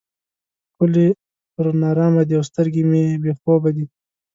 ښکلي 0.69 1.07
پر 1.53 1.65
نارامه 1.81 2.23
دي 2.27 2.33
او 2.39 2.43
سترګې 2.49 2.83
مې 2.91 3.03
بې 3.23 3.31
خوبه 3.39 3.69
دي. 3.75 3.85